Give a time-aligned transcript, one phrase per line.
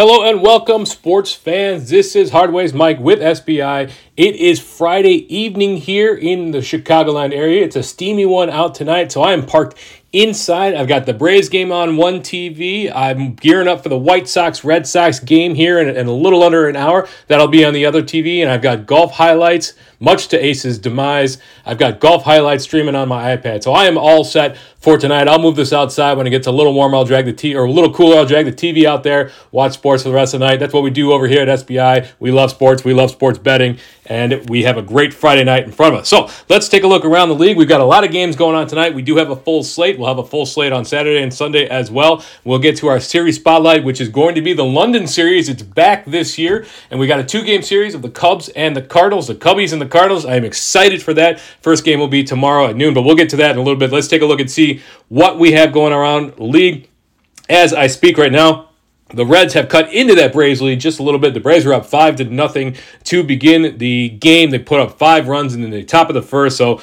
[0.00, 1.90] Hello and welcome, sports fans.
[1.90, 3.90] This is Hardways Mike with SBI.
[4.16, 7.64] It is Friday evening here in the Chicagoland area.
[7.64, 9.76] It's a steamy one out tonight, so I am parked
[10.12, 10.74] inside.
[10.74, 12.92] I've got the Braves game on one TV.
[12.94, 16.44] I'm gearing up for the White Sox Red Sox game here in, in a little
[16.44, 17.08] under an hour.
[17.26, 21.38] That'll be on the other TV, and I've got golf highlights much to Ace's demise.
[21.64, 23.62] I've got golf highlights streaming on my iPad.
[23.62, 25.26] So I am all set for tonight.
[25.26, 26.96] I'll move this outside when it gets a little warmer.
[26.96, 28.16] I'll drag the T or a little cooler.
[28.16, 30.60] I'll drag the TV out there, watch sports for the rest of the night.
[30.60, 32.08] That's what we do over here at SBI.
[32.20, 32.84] We love sports.
[32.84, 36.08] We love sports betting, and we have a great Friday night in front of us.
[36.08, 37.56] So let's take a look around the league.
[37.56, 38.94] We've got a lot of games going on tonight.
[38.94, 39.98] We do have a full slate.
[39.98, 42.24] We'll have a full slate on Saturday and Sunday as well.
[42.44, 45.48] We'll get to our series spotlight, which is going to be the London series.
[45.48, 48.82] It's back this year, and we got a two-game series of the Cubs and the
[48.82, 49.26] Cardinals.
[49.26, 50.24] The Cubbies and the Cardinals.
[50.24, 51.40] I am excited for that.
[51.40, 53.78] First game will be tomorrow at noon, but we'll get to that in a little
[53.78, 53.92] bit.
[53.92, 56.88] Let's take a look and see what we have going around league
[57.48, 58.68] as I speak right now.
[59.14, 61.32] The Reds have cut into that Braves lead just a little bit.
[61.32, 64.50] The Braves are up five to nothing to begin the game.
[64.50, 66.82] They put up five runs in the top of the first, so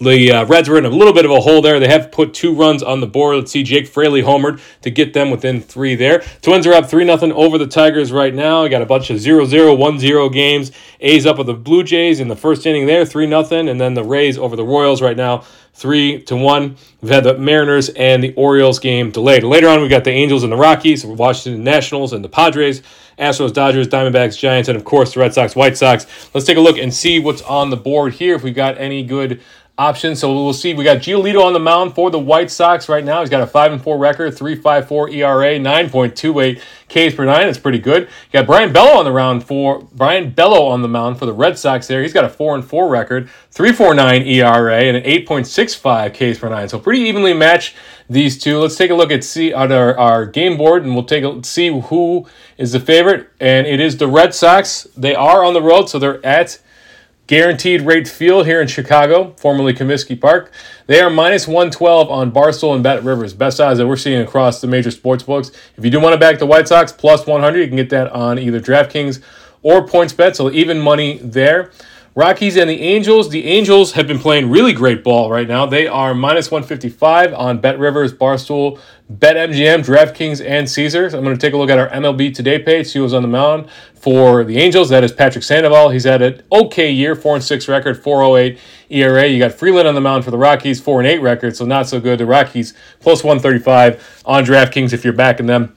[0.00, 1.78] the uh, Reds were in a little bit of a hole there.
[1.78, 3.36] They have put two runs on the board.
[3.36, 6.20] Let's see Jake Fraley homered to get them within three there.
[6.40, 8.66] Twins are up 3 0 over the Tigers right now.
[8.68, 10.72] got a bunch of 0 0, 1 0 games.
[11.00, 13.68] A's up with the Blue Jays in the first inning there, 3 0.
[13.68, 16.76] And then the Rays over the Royals right now, 3 to 1.
[17.02, 19.44] We've had the Mariners and the Orioles game delayed.
[19.44, 22.82] Later on, we've got the Angels and the Rockies, Washington Nationals and the Padres.
[23.20, 26.06] Astros, Dodgers, Diamondbacks, Giants, and of course the Red Sox, White Sox.
[26.32, 28.34] Let's take a look and see what's on the board here.
[28.34, 29.42] If we've got any good
[29.80, 30.14] option.
[30.14, 30.74] So we'll see.
[30.74, 33.20] We got Giolito on the mound for the White Sox right now.
[33.20, 36.62] He's got a five and four record, three five four ERA, nine point two eight
[36.90, 37.46] Ks per nine.
[37.46, 38.02] That's pretty good.
[38.02, 41.32] You got Brayan Bello on the round for Brayan Bello on the mound for the
[41.32, 41.86] Red Sox.
[41.86, 45.26] There, he's got a four and four record, three four nine ERA, and an eight
[45.26, 46.68] point six five Ks per nine.
[46.68, 47.74] So pretty evenly matched
[48.10, 48.58] these two.
[48.58, 51.42] Let's take a look at see on our, our game board, and we'll take a
[51.42, 52.26] see who
[52.58, 53.30] is the favorite.
[53.40, 54.86] And it is the Red Sox.
[54.94, 56.60] They are on the road, so they're at
[57.30, 60.50] Guaranteed Rate Field here in Chicago, formerly Comiskey Park.
[60.88, 63.34] They are minus 112 on Barstool and Bet Rivers.
[63.34, 65.52] Best odds that we're seeing across the major sports books.
[65.76, 68.10] If you do want to back the White Sox, plus 100, you can get that
[68.10, 69.22] on either DraftKings
[69.62, 71.70] or PointsBet, so even money there.
[72.16, 73.28] Rockies and the Angels.
[73.28, 75.64] The Angels have been playing really great ball right now.
[75.64, 78.80] They are minus 155 on Bet Rivers, Barstool,
[79.12, 81.14] BetMGM, DraftKings, and Caesars.
[81.14, 83.28] I'm going to take a look at our MLB Today page, see who's on the
[83.28, 84.88] mound for the Angels.
[84.88, 85.90] That is Patrick Sandoval.
[85.90, 89.28] He's had an okay year, 4 and 6 record, 408 ERA.
[89.28, 91.86] You got Freeland on the mound for the Rockies, 4 and 8 record, so not
[91.86, 92.18] so good.
[92.18, 95.76] The Rockies plus 135 on DraftKings if you're backing them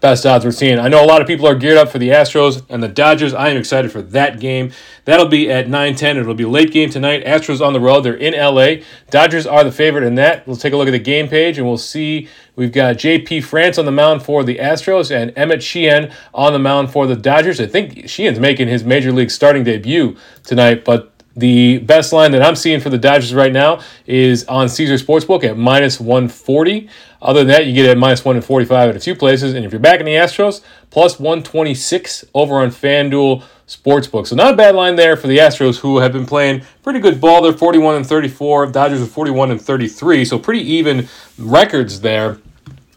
[0.00, 0.78] best odds we're seeing.
[0.78, 3.32] I know a lot of people are geared up for the Astros and the Dodgers.
[3.34, 4.72] I am excited for that game.
[5.04, 6.16] That'll be at 9:10.
[6.16, 7.24] It'll be late game tonight.
[7.24, 8.02] Astros on the road.
[8.02, 8.84] They're in LA.
[9.10, 10.46] Dodgers are the favorite in that.
[10.46, 13.78] We'll take a look at the game page and we'll see we've got JP France
[13.78, 17.60] on the mound for the Astros and Emmet Sheehan on the mound for the Dodgers.
[17.60, 22.42] I think Sheehan's making his major league starting debut tonight, but the best line that
[22.42, 26.88] I'm seeing for the Dodgers right now is on Caesar Sportsbook at minus 140.
[27.20, 29.54] Other than that, you get it at minus 145 at a few places.
[29.54, 34.26] And if you're back in the Astros, plus 126 over on FanDuel Sportsbook.
[34.26, 37.20] So not a bad line there for the Astros, who have been playing pretty good
[37.20, 37.42] ball.
[37.42, 38.66] They're 41 and 34.
[38.66, 40.24] Dodgers are 41 and 33.
[40.24, 41.08] So pretty even
[41.38, 42.38] records there.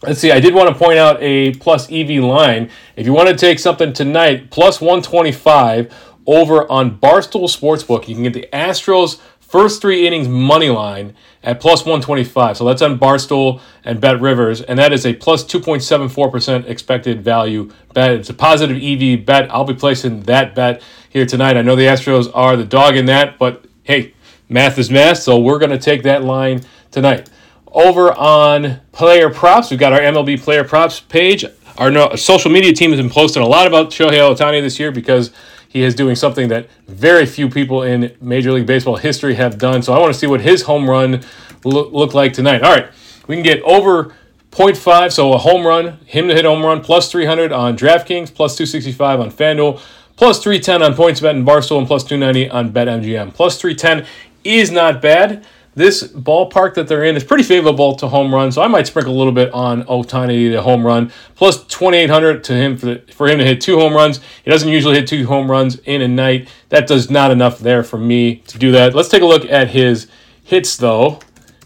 [0.02, 2.70] Let's see, I did want to point out a plus EV line.
[2.94, 5.92] If you want to take something tonight, plus 125
[6.28, 8.06] over on Barstool Sportsbook.
[8.06, 12.58] You can get the Astros first three innings money line at plus 125.
[12.58, 17.72] So that's on Barstool and Bet Rivers, and that is a plus 2.74% expected value
[17.94, 18.10] bet.
[18.10, 19.50] It's a positive EV bet.
[19.50, 21.56] I'll be placing that bet here tonight.
[21.56, 24.12] I know the Astros are the dog in that, but hey,
[24.50, 27.30] math is math, so we're going to take that line tonight.
[27.68, 31.46] Over on player props, we've got our MLB player props page.
[31.78, 35.32] Our social media team has been posting a lot about Shohei Ohtani this year because
[35.68, 39.82] he is doing something that very few people in Major League Baseball history have done.
[39.82, 41.22] So I want to see what his home run
[41.64, 42.62] look, like tonight.
[42.62, 42.88] All right,
[43.26, 44.14] we can get over
[44.50, 48.56] 0.5, so a home run, him to hit home run, plus 300 on DraftKings, plus
[48.56, 49.80] 265 on FanDuel,
[50.16, 53.34] plus 310 on PointsBet and Barstool, and plus 290 on BetMGM.
[53.34, 54.06] Plus 310
[54.44, 55.44] is not bad
[55.78, 59.14] this ballpark that they're in is pretty favorable to home runs, so I might sprinkle
[59.14, 63.28] a little bit on Ohtani the home run plus 2,800 to him for, the, for
[63.28, 64.20] him to hit two home runs.
[64.44, 66.48] He doesn't usually hit two home runs in a night.
[66.70, 68.94] That does not enough there for me to do that.
[68.94, 70.08] Let's take a look at his
[70.44, 71.20] hits though.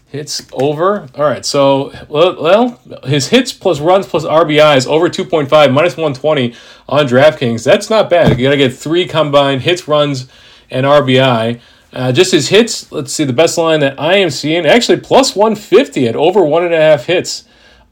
[0.07, 1.07] Hits over.
[1.15, 5.97] All right, so well, well his hits plus runs plus RBI is over 2.5 minus
[5.97, 6.53] 120
[6.87, 7.63] on DraftKings.
[7.63, 8.37] That's not bad.
[8.37, 10.27] You got to get three combined hits, runs,
[10.69, 11.59] and RBI.
[11.93, 15.35] Uh, just his hits, let's see, the best line that I am seeing, actually plus
[15.35, 17.45] 150 at over one and a half hits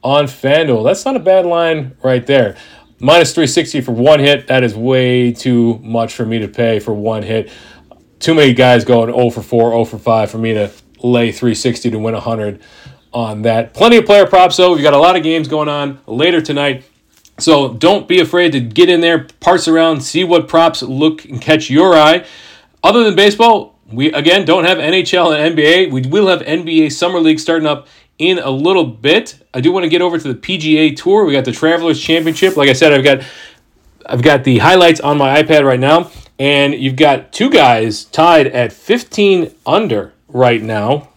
[0.04, 0.84] on FanDuel.
[0.84, 2.56] That's not a bad line right there.
[3.00, 4.48] minus 360 for one hit.
[4.48, 7.52] That is way too much for me to pay for one hit.
[8.20, 10.72] Too many guys going 0 for 4, 0 for 5 for me to
[11.04, 12.62] lay 360 to win 100
[13.14, 13.74] on that.
[13.74, 14.74] Plenty of player props, though.
[14.74, 16.86] We've got a lot of games going on later tonight.
[17.40, 21.42] So don't be afraid to get in there, parse around, see what props look and
[21.42, 22.26] catch your eye.
[22.84, 25.92] Other than baseball, we again don't have NHL and NBA.
[25.92, 29.36] We will have NBA Summer League starting up in a little bit.
[29.54, 31.26] I do want to get over to the PGA Tour.
[31.26, 32.56] We got the Travelers Championship.
[32.56, 33.24] Like I said, I've got
[34.06, 38.48] I've got the highlights on my iPad right now, and you've got two guys tied
[38.48, 41.10] at 15 under right now.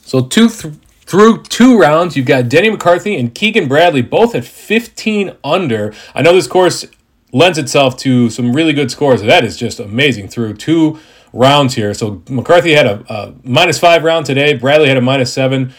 [0.00, 0.74] So two th-
[1.06, 5.94] through two rounds, you've got Denny McCarthy and Keegan Bradley both at 15 under.
[6.14, 6.86] I know this course
[7.32, 9.20] lends itself to some really good scores.
[9.22, 10.98] That is just amazing through two
[11.34, 11.92] rounds here.
[11.92, 14.54] So McCarthy had a, a minus five round today.
[14.54, 15.74] Bradley had a minus seven.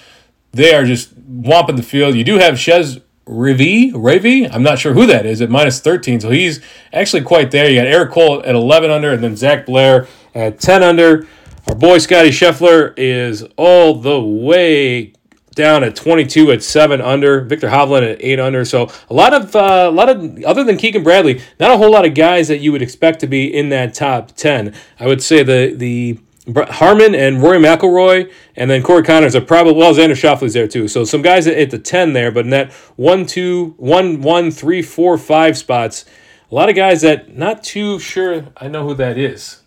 [0.52, 2.16] They are just whomping the field.
[2.16, 6.20] You do have Chez Rivi, Ravi, I'm not sure who that is at minus 13.
[6.20, 6.62] So he's
[6.94, 7.70] actually quite there.
[7.70, 11.28] You got Eric Cole at 11 under, and then Zac Blair at 10 under.
[11.68, 15.14] Our boy Scotty Scheffler is all the way
[15.56, 17.42] down at 22 at 7 under.
[17.42, 18.66] Viktor Hovland at 8 under.
[18.66, 21.92] So a lot of uh, a lot of other than Keegan Bradley, not a whole
[21.92, 24.76] lot of guys that you would expect to be in that top 10.
[25.00, 26.20] I would say the the
[26.54, 29.94] Harman and Rory McIlroy, and then Corey Conners are probably well.
[29.96, 30.88] Xander Schauffele's there too.
[30.88, 34.84] So some guys at, the ten there, but in that one, two, one, one, three,
[34.84, 36.06] four, five spots,
[36.52, 38.46] a lot of guys that not too sure.
[38.58, 39.62] I know who that is.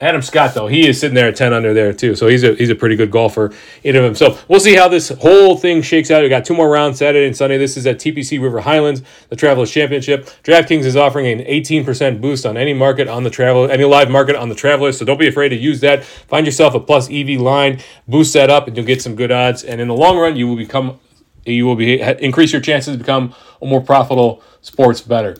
[0.00, 2.16] Adam Scott, though, he is sitting there at 10 under there, too.
[2.16, 3.52] So he's a, he's a pretty good golfer
[3.84, 4.44] in of himself.
[4.48, 6.22] We'll see how this whole thing shakes out.
[6.22, 7.58] We got two more rounds Saturday and Sunday.
[7.58, 10.26] This is at TPC River Highlands, the Travelers Championship.
[10.42, 14.34] DraftKings is offering an 18% boost on any market on the travel, any live market
[14.34, 14.98] on the Travelers.
[14.98, 16.04] So don't be afraid to use that.
[16.04, 19.62] Find yourself a plus EV line, boost that up, and you'll get some good odds.
[19.62, 20.98] And in the long run, you will become,
[21.46, 23.32] you will be increase your chances to become
[23.62, 25.36] a more profitable sports bettor.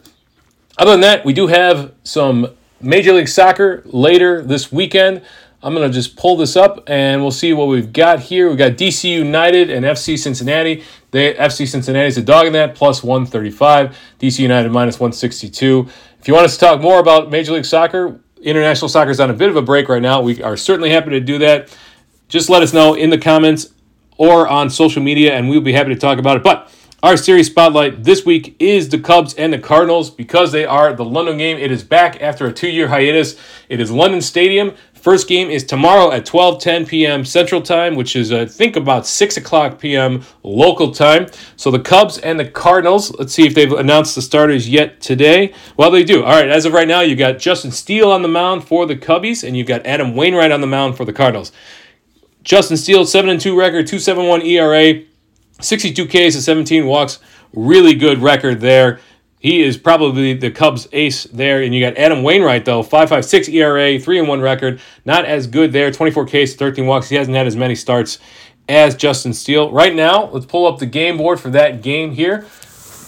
[0.78, 2.54] Other than that, we do have some
[2.84, 5.22] Major League Soccer later this weekend.
[5.62, 8.48] I'm going to just pull this up and we'll see what we've got here.
[8.48, 10.84] We've got DC United and FC Cincinnati.
[11.10, 13.96] They, FC Cincinnati is a dog in that, plus 135.
[14.20, 15.88] DC United minus 162.
[16.20, 19.30] If you want us to talk more about Major League Soccer, international soccer is on
[19.30, 20.20] a bit of a break right now.
[20.20, 21.74] We are certainly happy to do that.
[22.28, 23.72] Just let us know in the comments
[24.18, 26.42] or on social media, and we'll be happy to talk about it.
[26.42, 26.70] But
[27.04, 31.04] our series spotlight this week is the Cubs and the Cardinals because they are the
[31.04, 31.58] London game.
[31.58, 33.38] It is back after a two year hiatus.
[33.68, 34.72] It is London Stadium.
[34.94, 37.26] First game is tomorrow at 12:10 p.m.
[37.26, 40.22] Central Time, which is I think about 6 o'clock p.m.
[40.42, 41.26] local time.
[41.56, 43.14] So the Cubs and the Cardinals.
[43.18, 45.52] Let's see if they've announced the starters yet today.
[45.76, 46.24] Well, they do.
[46.24, 46.48] All right.
[46.48, 49.58] As of right now, you got Justin Steele on the mound for the Cubbies, and
[49.58, 51.52] you've got Adam Wainwright on the mound for the Cardinals.
[52.42, 55.04] Justin Steele, 7 and 2 record, 2.71 ERA.
[55.60, 57.18] 62 Ks and 17 walks.
[57.52, 59.00] Really good record there.
[59.38, 61.62] He is probably the Cubs ace there.
[61.62, 64.80] And you got Adam Wainwright, though, 5.56 ERA, 3 and 1 record.
[65.04, 65.90] Not as good there.
[65.90, 67.08] 24 Ks, 13 walks.
[67.08, 68.18] He hasn't had as many starts
[68.68, 69.70] as Justin Steele.
[69.70, 72.46] Right now, let's pull up the game board for that game here.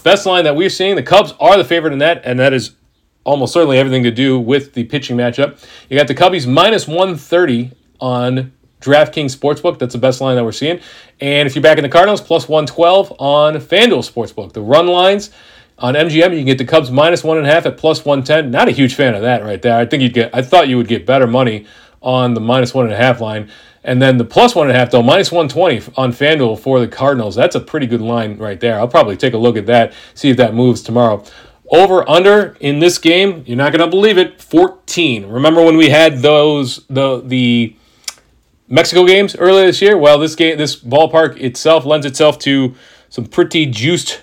[0.02, 2.76] Best line that we're seeing, the Cubs are the favorite in that, and that is
[3.24, 5.66] almost certainly everything to do with the pitching matchup.
[5.88, 9.78] You got the Cubbies minus 130 on DraftKings Sportsbook.
[9.78, 10.80] That's the best line that we're seeing.
[11.20, 14.52] And if you're back in the Cardinals, plus 112 on FanDuel Sportsbook.
[14.52, 15.30] The run lines
[15.78, 18.50] on MGM, you can get the Cubs minus one and a half at plus 110.
[18.50, 19.78] Not a huge fan of that right there.
[19.78, 21.66] I think you'd get, I thought you would get better money
[22.02, 23.50] on the minus one and a half line.
[23.82, 26.88] And then the plus one and a half, though, minus 120 on FanDuel for the
[26.88, 27.34] Cardinals.
[27.36, 28.78] That's a pretty good line right there.
[28.78, 31.22] I'll probably take a look at that, see if that moves tomorrow.
[31.70, 35.26] Over under in this game, you're not going to believe it, 14.
[35.26, 37.76] Remember when we had those, the, the,
[38.68, 39.96] Mexico games earlier this year.
[39.96, 42.74] Well, this game, this ballpark itself lends itself to
[43.08, 44.22] some pretty juiced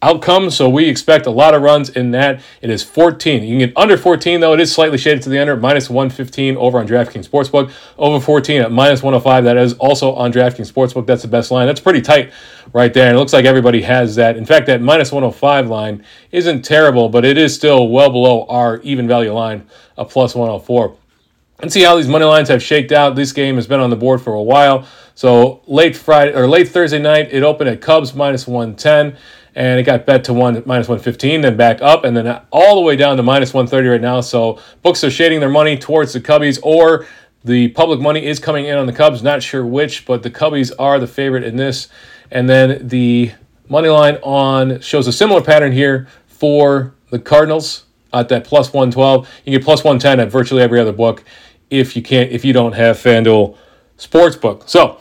[0.00, 0.56] outcomes.
[0.56, 2.40] So we expect a lot of runs in that.
[2.62, 3.42] It is 14.
[3.42, 4.54] You can get under 14 though.
[4.54, 5.56] It is slightly shaded to the under.
[5.56, 7.70] Minus 115 over on DraftKings Sportsbook.
[7.98, 9.44] Over 14 at minus 105.
[9.44, 11.06] That is also on DraftKings Sportsbook.
[11.06, 11.66] That's the best line.
[11.66, 12.32] That's pretty tight
[12.72, 13.08] right there.
[13.08, 14.36] And it looks like everybody has that.
[14.36, 18.78] In fact, that minus 105 line isn't terrible, but it is still well below our
[18.78, 20.96] even value line of plus 104
[21.60, 23.16] and see how these money lines have shaked out.
[23.16, 24.86] This game has been on the board for a while.
[25.14, 29.18] So late Friday or late Thursday night, it opened at Cubs minus 110
[29.58, 32.80] and it got bet to one minus 115 then back up and then all the
[32.80, 36.20] way down to minus 130 right now so books are shading their money towards the
[36.20, 37.06] cubbies or
[37.44, 40.70] the public money is coming in on the cubs not sure which but the cubbies
[40.78, 41.88] are the favorite in this
[42.30, 43.32] and then the
[43.68, 49.28] money line on shows a similar pattern here for the cardinals at that plus 112
[49.44, 51.24] you get plus 110 at virtually every other book
[51.70, 53.56] if you can't if you don't have FanDuel
[53.98, 54.68] Sportsbook.
[54.68, 55.00] So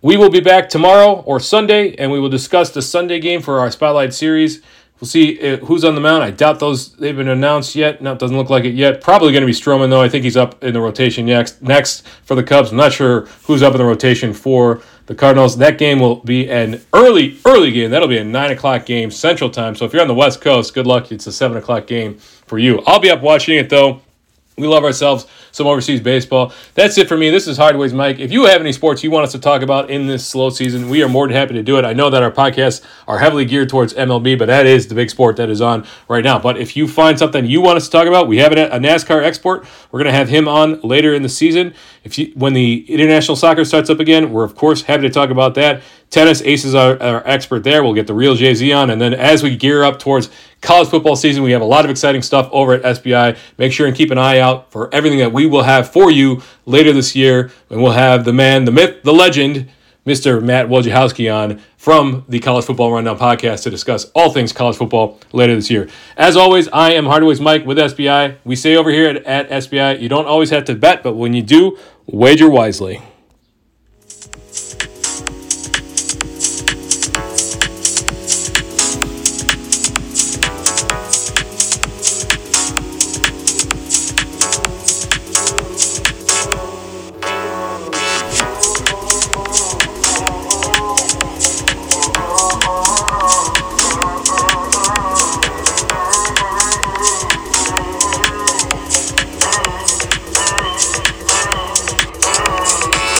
[0.00, 3.58] we will be back tomorrow or Sunday, and we will discuss the Sunday game for
[3.58, 4.62] our Spotlight series.
[5.00, 6.24] We'll see uh, who's on the mound.
[6.24, 8.02] I doubt those they've been announced yet.
[8.02, 9.00] No, it doesn't look like it yet.
[9.00, 10.02] Probably going to be Stroman though.
[10.02, 11.62] I think he's up in the rotation next.
[11.62, 12.72] Next for the Cubs.
[12.72, 15.56] I'm not sure who's up in the rotation for the Cardinals.
[15.58, 17.90] That game will be an early early game.
[17.92, 19.76] That'll be a nine o'clock game Central Time.
[19.76, 21.12] So if you're on the West Coast, good luck.
[21.12, 22.82] It's a seven o'clock game for you.
[22.86, 24.02] I'll be up watching it though.
[24.58, 26.52] We love ourselves some overseas baseball.
[26.74, 27.30] That's it for me.
[27.30, 28.18] This is Hardways Mike.
[28.18, 30.88] If you have any sports you want us to talk about in this slow season,
[30.88, 31.84] we are more than happy to do it.
[31.84, 35.10] I know that our podcasts are heavily geared towards MLB, but that is the big
[35.10, 36.38] sport that is on right now.
[36.38, 39.22] But if you find something you want us to talk about, we have a NASCAR
[39.22, 39.66] export.
[39.90, 41.74] We're going to have him on later in the season.
[42.04, 45.30] If you, when the international soccer starts up again, we're of course happy to talk
[45.30, 45.82] about that.
[46.10, 47.82] Tennis Aces are our expert there.
[47.82, 50.88] We'll get the real Jay Z on, and then as we gear up towards college
[50.88, 53.36] football season, we have a lot of exciting stuff over at SBI.
[53.58, 56.42] Make sure and keep an eye out for everything that we will have for you
[56.66, 59.68] later this year, and we'll have the man, the myth, the legend,
[60.08, 60.42] Mr.
[60.42, 65.20] Matt Wojciechowski on from the College Football Rundown podcast to discuss all things college football
[65.32, 65.86] later this year.
[66.16, 68.38] As always, I am Hardways Mike with SBI.
[68.42, 71.34] We say over here at, at SBI, you don't always have to bet, but when
[71.34, 73.02] you do, wager wisely.